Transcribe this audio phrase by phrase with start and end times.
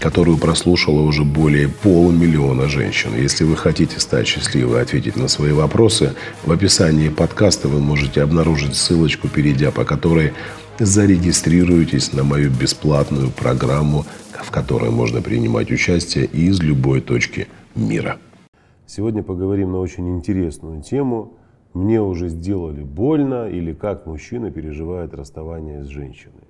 [0.00, 3.10] которую прослушало уже более полумиллиона женщин.
[3.14, 8.22] Если вы хотите стать счастливой и ответить на свои вопросы, в описании подкаста вы можете
[8.22, 10.32] обнаружить ссылочку, перейдя по которой
[10.78, 18.18] зарегистрируйтесь на мою бесплатную программу, в которой можно принимать участие из любой точки мира.
[18.86, 21.34] Сегодня поговорим на очень интересную тему.
[21.74, 26.49] Мне уже сделали больно или как мужчина переживает расставание с женщиной.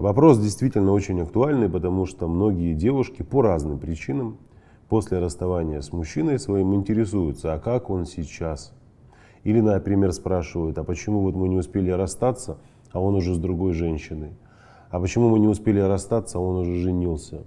[0.00, 4.38] Вопрос действительно очень актуальный, потому что многие девушки по разным причинам
[4.88, 8.72] после расставания с мужчиной своим интересуются, а как он сейчас?
[9.42, 12.58] Или, например, спрашивают, а почему вот мы не успели расстаться,
[12.92, 14.30] а он уже с другой женщиной?
[14.90, 17.42] А почему мы не успели расстаться, а он уже женился?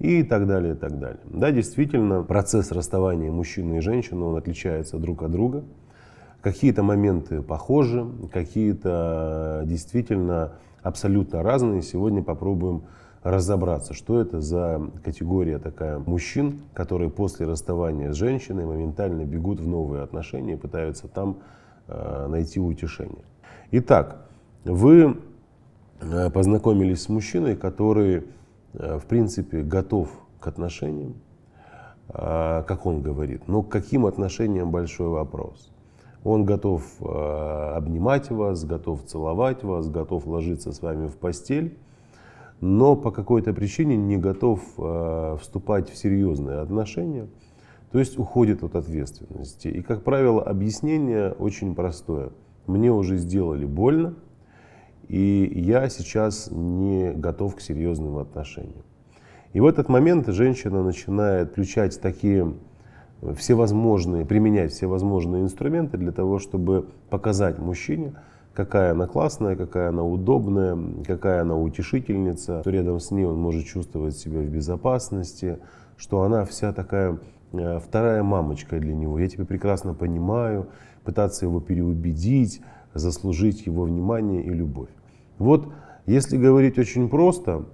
[0.00, 1.20] И так далее, и так далее.
[1.26, 5.62] Да, действительно, процесс расставания мужчины и женщины, он отличается друг от друга.
[6.40, 11.82] Какие-то моменты похожи, какие-то действительно абсолютно разные.
[11.82, 12.82] Сегодня попробуем
[13.22, 19.68] разобраться, что это за категория такая мужчин, которые после расставания с женщиной моментально бегут в
[19.68, 21.38] новые отношения и пытаются там
[21.86, 23.24] э, найти утешение.
[23.70, 24.26] Итак,
[24.64, 25.18] вы
[26.00, 28.24] э, познакомились с мужчиной, который,
[28.74, 30.08] э, в принципе, готов
[30.40, 31.14] к отношениям,
[32.08, 33.46] э, как он говорит.
[33.46, 35.70] Но к каким отношениям большой вопрос.
[36.24, 41.76] Он готов э, обнимать вас, готов целовать вас, готов ложиться с вами в постель,
[42.60, 47.26] но по какой-то причине не готов э, вступать в серьезные отношения,
[47.90, 49.68] то есть уходит от ответственности.
[49.68, 52.30] И, как правило, объяснение очень простое.
[52.66, 54.14] Мне уже сделали больно,
[55.08, 58.84] и я сейчас не готов к серьезным отношениям.
[59.52, 62.54] И в этот момент женщина начинает включать такие
[63.36, 68.14] всевозможные, применять всевозможные инструменты для того, чтобы показать мужчине,
[68.52, 73.64] какая она классная, какая она удобная, какая она утешительница, что рядом с ней он может
[73.64, 75.58] чувствовать себя в безопасности,
[75.96, 77.18] что она вся такая
[77.52, 79.18] э, вторая мамочка для него.
[79.18, 80.68] Я тебя прекрасно понимаю,
[81.04, 82.60] пытаться его переубедить,
[82.92, 84.90] заслужить его внимание и любовь.
[85.38, 85.68] Вот
[86.06, 87.64] если говорить очень просто,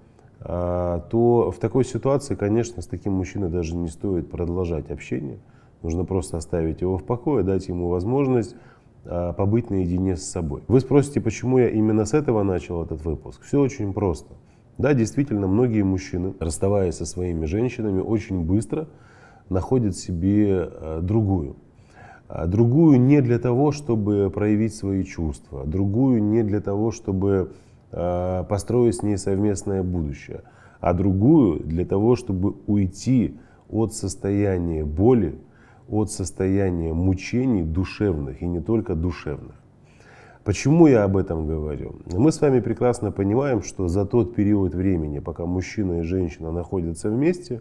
[0.41, 5.39] то в такой ситуации, конечно, с таким мужчиной даже не стоит продолжать общение.
[5.83, 8.57] Нужно просто оставить его в покое, дать ему возможность
[9.05, 10.63] а, побыть наедине с собой.
[10.69, 13.43] Вы спросите, почему я именно с этого начал этот выпуск?
[13.43, 14.35] Все очень просто.
[14.77, 18.89] Да, действительно, многие мужчины, расставаясь со своими женщинами, очень быстро
[19.49, 21.57] находят себе а, другую.
[22.47, 27.53] Другую не для того, чтобы проявить свои чувства, другую не для того, чтобы
[27.91, 30.43] построить с ней совместное будущее,
[30.81, 33.39] а другую для того, чтобы уйти
[33.69, 35.39] от состояния боли,
[35.89, 39.55] от состояния мучений душевных и не только душевных.
[40.45, 41.97] Почему я об этом говорю?
[42.07, 47.11] Мы с вами прекрасно понимаем, что за тот период времени, пока мужчина и женщина находятся
[47.11, 47.61] вместе,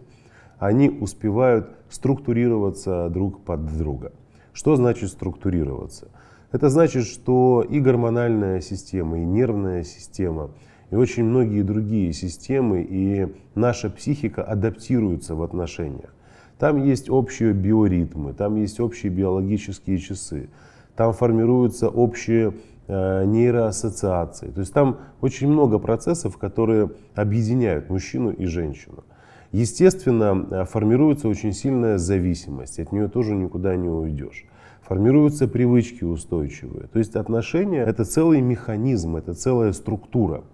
[0.58, 4.12] они успевают структурироваться друг под друга.
[4.52, 6.08] Что значит структурироваться?
[6.50, 10.50] Это значит, что и гормональная система, и нервная система,
[10.90, 16.14] и очень многие другие системы, и наша психика адаптируются в отношениях.
[16.58, 20.48] Там есть общие биоритмы, там есть общие биологические часы,
[20.96, 22.54] там формируются общие
[22.86, 24.48] э, нейроассоциации.
[24.48, 29.04] То есть там очень много процессов, которые объединяют мужчину и женщину.
[29.52, 34.46] Естественно, э, формируется очень сильная зависимость, от нее тоже никуда не уйдешь
[34.88, 36.88] формируются привычки устойчивые.
[36.88, 40.44] То есть отношения это целый механизм, это целая структура.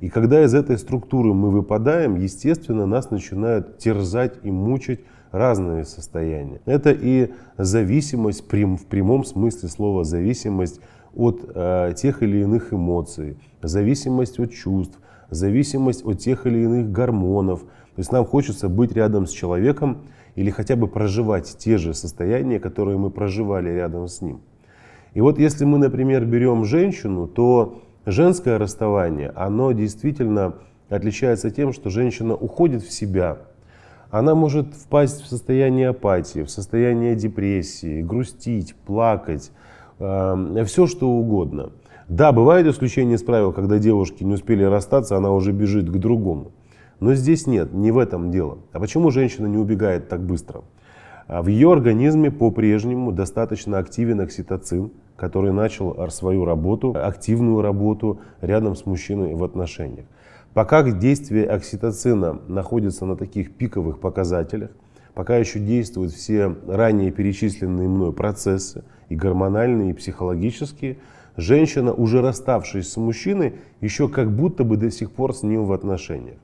[0.00, 5.00] И когда из этой структуры мы выпадаем, естественно, нас начинают терзать и мучить
[5.30, 6.60] разные состояния.
[6.66, 10.80] Это и зависимость в прямом смысле слова зависимость
[11.14, 14.98] от э, тех или иных эмоций, зависимость от чувств,
[15.30, 17.60] зависимость от тех или иных гормонов.
[17.60, 20.02] То есть нам хочется быть рядом с человеком,
[20.38, 24.40] или хотя бы проживать те же состояния, которые мы проживали рядом с ним.
[25.12, 30.54] И вот если мы, например, берем женщину, то женское расставание, оно действительно
[30.88, 33.38] отличается тем, что женщина уходит в себя.
[34.12, 39.50] Она может впасть в состояние апатии, в состояние депрессии, грустить, плакать,
[39.98, 41.72] э, все что угодно.
[42.06, 46.52] Да, бывают исключения из правил, когда девушки не успели расстаться, она уже бежит к другому.
[47.00, 48.58] Но здесь нет, не в этом дело.
[48.72, 50.62] А почему женщина не убегает так быстро?
[51.26, 58.74] А в ее организме по-прежнему достаточно активен окситоцин, который начал свою работу, активную работу рядом
[58.74, 60.06] с мужчиной в отношениях.
[60.54, 64.70] Пока действие окситоцина находится на таких пиковых показателях,
[65.14, 70.98] пока еще действуют все ранее перечисленные мной процессы, и гормональные, и психологические,
[71.36, 75.72] женщина, уже расставшись с мужчиной, еще как будто бы до сих пор с ним в
[75.72, 76.38] отношениях.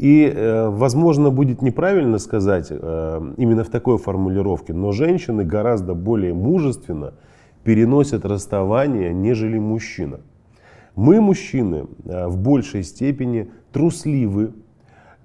[0.00, 6.32] И, э, возможно, будет неправильно сказать э, именно в такой формулировке, но женщины гораздо более
[6.32, 7.12] мужественно
[7.64, 10.20] переносят расставание, нежели мужчина.
[10.96, 14.54] Мы, мужчины, э, в большей степени трусливы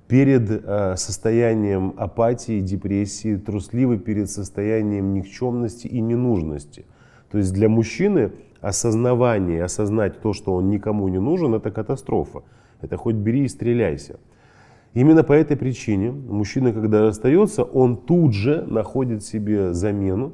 [0.09, 0.65] перед
[0.99, 6.85] состоянием апатии, депрессии, трусливы перед состоянием никчемности и ненужности.
[7.31, 12.43] То есть для мужчины осознавание, осознать то, что он никому не нужен, это катастрофа.
[12.81, 14.19] Это хоть бери и стреляйся.
[14.95, 20.31] Именно по этой причине мужчина, когда расстается, он тут же находит себе замену,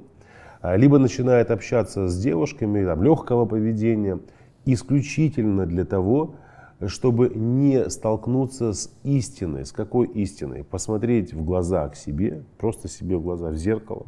[0.62, 4.19] а, либо начинает общаться с девушками там, легкого поведения,
[4.66, 6.36] исключительно для того,
[6.86, 9.66] чтобы не столкнуться с истиной.
[9.66, 10.63] С какой истиной?
[10.63, 14.06] Посмотреть в глаза к себе, просто себе в глаза, в зеркало,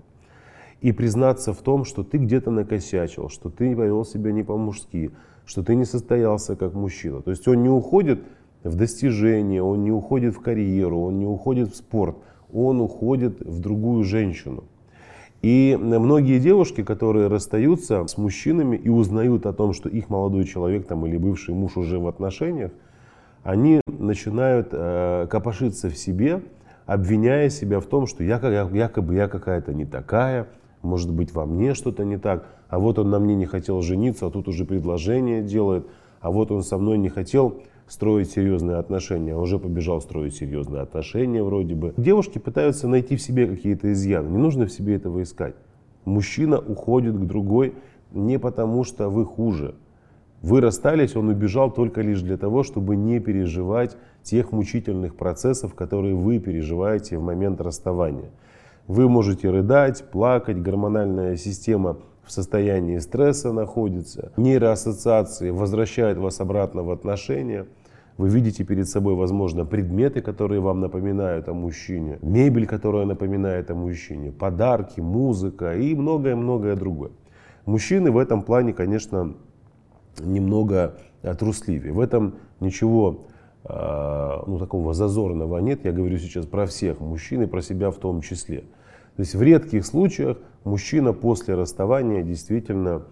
[0.81, 5.09] и признаться в том, что ты где-то накосячил, что ты повел себя не по-мужски,
[5.45, 7.23] что ты не состоялся как мужчина.
[7.23, 8.23] То есть он не уходит
[8.63, 12.17] в достижение, он не уходит в карьеру, он не уходит в спорт,
[12.51, 14.63] он уходит в другую женщину.
[15.41, 20.87] И многие девушки, которые расстаются с мужчинами и узнают о том, что их молодой человек
[20.87, 22.71] там, или бывший муж уже в отношениях,
[23.43, 26.41] они начинают э, копошиться в себе,
[26.85, 28.37] обвиняя себя в том, что я,
[28.71, 30.47] якобы я какая-то не такая,
[30.81, 34.27] может быть во мне что-то не так, а вот он на мне не хотел жениться,
[34.27, 35.85] а тут уже предложение делает,
[36.21, 40.81] а вот он со мной не хотел строить серьезные отношения, а уже побежал строить серьезные
[40.81, 41.93] отношения вроде бы.
[41.97, 45.55] Девушки пытаются найти в себе какие-то изъяны, не нужно в себе этого искать.
[46.05, 47.73] Мужчина уходит к другой
[48.11, 49.75] не потому, что вы хуже.
[50.41, 56.15] Вы расстались, он убежал только лишь для того, чтобы не переживать тех мучительных процессов, которые
[56.15, 58.29] вы переживаете в момент расставания.
[58.87, 66.91] Вы можете рыдать, плакать, гормональная система в состоянии стресса находится, нейроассоциации возвращают вас обратно в
[66.91, 67.65] отношения.
[68.17, 73.75] Вы видите перед собой, возможно, предметы, которые вам напоминают о мужчине, мебель, которая напоминает о
[73.75, 77.11] мужчине, подарки, музыка и многое-многое другое.
[77.65, 79.33] Мужчины в этом плане, конечно,
[80.19, 81.91] немного э, трусливее.
[81.91, 83.25] В этом ничего
[83.63, 85.83] э, ну, такого зазорного нет.
[85.83, 88.65] Я говорю сейчас про всех мужчин и про себя в том числе.
[89.15, 93.03] То есть в редких случаях мужчина после расставания действительно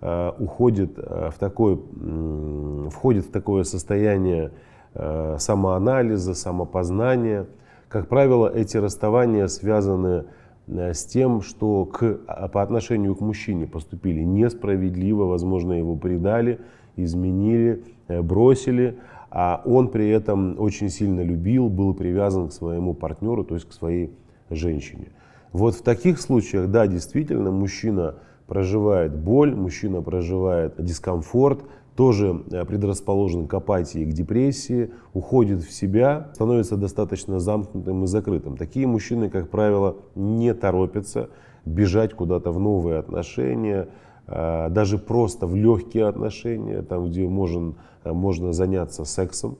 [0.00, 4.52] э, уходит э, в такое, э, входит в такое состояние
[4.94, 7.46] э, самоанализа, самопознания.
[7.88, 10.26] Как правило, эти расставания связаны
[10.68, 16.60] э, с тем, что к, а, по отношению к мужчине поступили несправедливо, возможно, его предали,
[16.94, 18.98] изменили, э, бросили,
[19.30, 23.72] а он при этом очень сильно любил, был привязан к своему партнеру, то есть к
[23.72, 24.12] своей
[24.50, 25.08] женщине.
[25.52, 28.16] Вот в таких случаях, да, действительно, мужчина
[28.46, 31.62] проживает боль, мужчина проживает дискомфорт,
[31.94, 38.56] тоже э, предрасположен к апатии, к депрессии, уходит в себя, становится достаточно замкнутым и закрытым.
[38.56, 41.28] Такие мужчины, как правило, не торопятся
[41.64, 43.88] бежать куда-то в новые отношения,
[44.26, 47.74] э, даже просто в легкие отношения, там, где можно,
[48.04, 49.58] э, можно заняться сексом.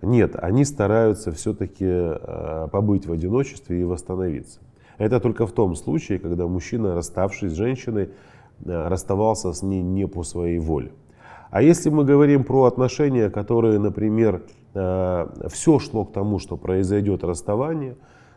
[0.00, 4.60] Нет, они стараются все-таки побыть в одиночестве и восстановиться.
[4.98, 8.10] Это только в том случае, когда мужчина, расставшись с женщиной,
[8.64, 10.90] э, расставался с ней не по своей воле.
[11.50, 14.42] А если мы говорим про отношения, которые, например,
[14.74, 17.96] э, все шло к тому, что произойдет расставание,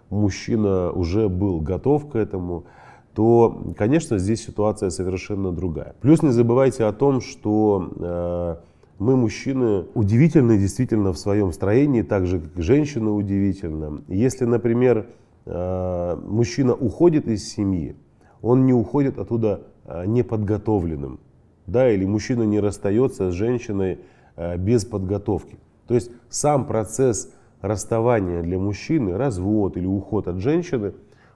[0.10, 2.66] мужчина уже был готов к этому,
[3.14, 5.96] то, конечно, здесь ситуация совершенно другая.
[6.00, 8.56] Плюс не забывайте о том, что э,
[9.00, 14.02] мы, мужчины, удивительны действительно в своем строении, так же, как и женщины удивительны.
[14.08, 15.08] Если, например,
[15.46, 17.96] мужчина уходит из семьи,
[18.42, 21.20] он не уходит оттуда э, неподготовленным.
[21.68, 24.00] Да, или мужчина не расстается с женщиной
[24.36, 25.58] э, без подготовки.
[25.88, 30.94] То есть сам процесс расставания для мужчины, развод или уход от женщины,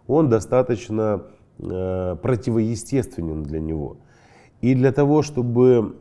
[0.07, 1.23] он достаточно
[1.57, 3.97] противоестественен для него.
[4.59, 5.95] И для того, чтобы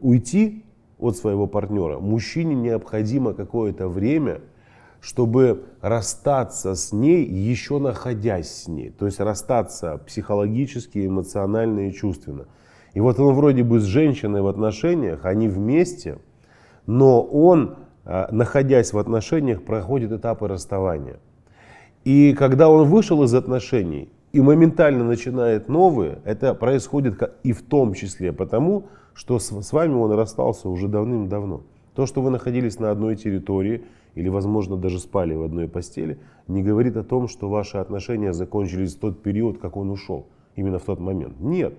[0.00, 0.64] уйти
[0.98, 4.40] от своего партнера, мужчине необходимо какое-то время–
[5.00, 8.90] чтобы расстаться с ней, еще находясь с ней.
[8.90, 12.46] То есть расстаться психологически, эмоционально и чувственно.
[12.92, 16.18] И вот он вроде бы с женщиной в отношениях, они вместе,
[16.86, 21.18] но он, а, находясь в отношениях, проходит этапы расставания.
[22.04, 27.94] И когда он вышел из отношений и моментально начинает новые, это происходит и в том
[27.94, 31.62] числе потому, что с вами он расстался уже давным-давно.
[31.94, 33.82] То, что вы находились на одной территории
[34.14, 36.18] или, возможно, даже спали в одной постели,
[36.48, 40.78] не говорит о том, что ваши отношения закончились в тот период, как он ушел, именно
[40.78, 41.40] в тот момент.
[41.40, 41.74] Нет.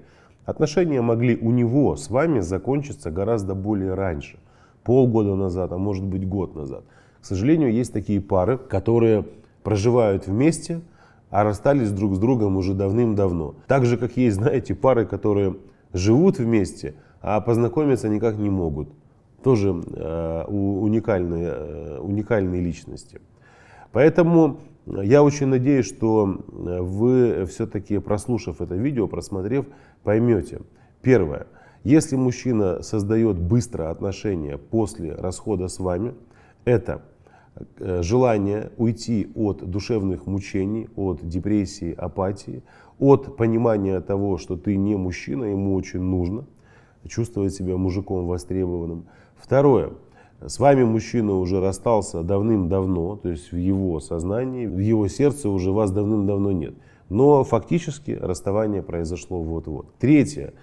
[0.45, 4.39] Отношения могли у него с вами закончиться гораздо более раньше.
[4.83, 6.83] Полгода назад, а может быть год назад.
[7.21, 9.25] К сожалению, есть такие пары, которые
[9.63, 10.81] проживают вместе,
[11.29, 13.55] а расстались друг с другом уже давным-давно.
[13.67, 15.55] Так же, как есть, знаете, пары, которые
[15.93, 18.89] живут вместе, а познакомиться никак не могут.
[19.43, 23.21] Тоже э, уникальные, э, уникальные личности.
[23.91, 29.65] Поэтому я очень надеюсь, что вы все-таки, прослушав это видео, просмотрев,
[30.03, 30.61] поймете.
[31.01, 31.47] Первое.
[31.83, 36.13] Если мужчина создает быстро отношения после расхода с вами,
[36.63, 37.01] это
[37.79, 42.63] Э, желание уйти от душевных мучений, от депрессии, апатии,
[42.97, 46.45] от понимания того, что ты не мужчина, ему очень нужно
[47.07, 49.07] чувствовать себя мужиком востребованным.
[49.43, 49.91] Второе.
[50.39, 55.71] С вами мужчина уже расстался давным-давно, то есть в его сознании, в его сердце уже
[55.71, 56.73] вас давным-давно нет.
[57.09, 59.93] Но фактически расставание произошло вот-вот.
[59.99, 60.53] Третье.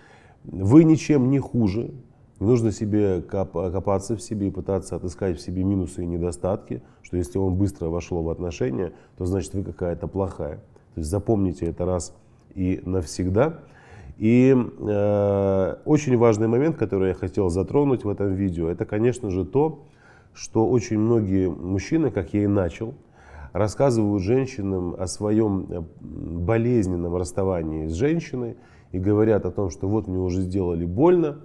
[0.45, 1.93] Вы ничем не хуже,
[2.41, 7.17] не нужно себе копаться в себе и пытаться отыскать в себе минусы и недостатки, что
[7.17, 10.57] если он быстро вошел в отношения, то значит вы какая-то плохая.
[10.95, 12.15] То есть запомните это раз
[12.55, 13.61] и навсегда.
[14.19, 19.45] И э, очень важный момент, который я хотел затронуть в этом видео, это, конечно же,
[19.45, 19.85] то,
[20.35, 22.95] что очень многие мужчины, как я и начал,
[23.53, 28.57] рассказывают женщинам о своем э, болезненном расставании с женщиной
[28.91, 31.39] и говорят о том, что вот мне уже сделали больно,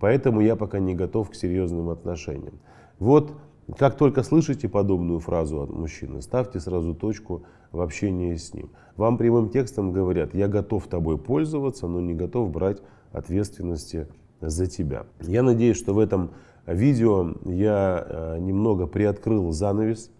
[0.00, 2.58] Поэтому я пока не готов к серьезным отношениям.
[2.98, 3.34] Вот
[3.78, 8.70] как только слышите подобную фразу от мужчины, ставьте сразу точку в общении с ним.
[8.96, 12.78] Вам прямым текстом говорят, я готов тобой пользоваться, но не готов брать
[13.12, 14.06] ответственности
[14.40, 15.06] за тебя.
[15.20, 16.30] Я надеюсь, что в этом
[16.66, 20.10] видео я э, немного приоткрыл занавес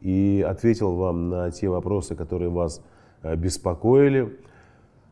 [0.00, 2.82] и ответил вам на те вопросы, которые вас
[3.22, 4.38] э, беспокоили.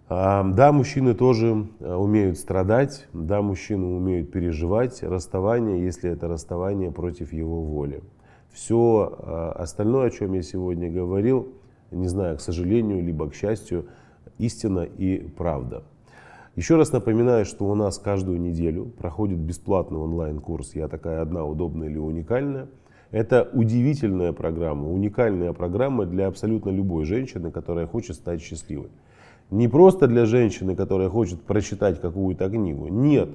[0.08, 7.32] Да, мужчины тоже э, умеют страдать, да, мужчины умеют переживать расставание, если это расставание против
[7.32, 8.02] его воли.
[8.52, 11.54] Все э, остальное, о чем я сегодня говорил,
[11.90, 13.86] не знаю, к сожалению, либо к счастью,
[14.36, 15.84] истина и правда.
[16.54, 21.88] Еще раз напоминаю, что у нас каждую неделю проходит бесплатный онлайн-курс «Я такая одна, удобная
[21.88, 22.68] или уникальная».
[23.10, 28.90] Это удивительная программа, уникальная программа для абсолютно любой женщины, которая хочет стать счастливой.
[29.50, 32.88] Не просто для женщины, которая хочет прочитать какую-то книгу.
[32.88, 33.30] Нет.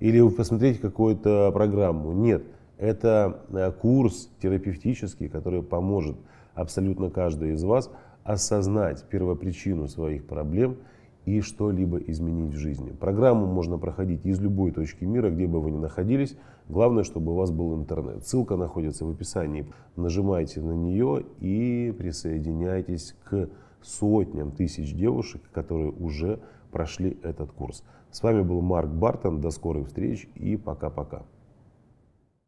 [0.00, 2.12] Или посмотреть какую-то программу.
[2.12, 2.44] Нет.
[2.78, 6.16] Это э, курс терапевтический, который поможет
[6.54, 7.90] абсолютно каждой из вас
[8.24, 10.76] осознать первопричину своих проблем
[11.24, 12.90] и что-либо изменить в жизни.
[12.90, 16.36] Программу можно проходить из любой точки мира, где бы вы ни находились.
[16.68, 18.26] Главное, чтобы у вас был интернет.
[18.26, 19.66] Ссылка находится в описании.
[19.96, 23.48] Нажимайте на нее и присоединяйтесь к
[23.86, 26.40] сотням тысяч девушек, которые уже
[26.72, 27.84] прошли этот курс.
[28.10, 29.40] С вами был Марк Бартон.
[29.40, 31.22] До скорых встреч и пока-пока.